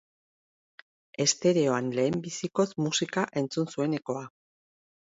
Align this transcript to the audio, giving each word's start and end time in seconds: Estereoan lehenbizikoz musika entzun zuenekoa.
Estereoan 1.25 1.93
lehenbizikoz 1.99 2.67
musika 2.89 3.29
entzun 3.45 3.73
zuenekoa. 3.77 4.29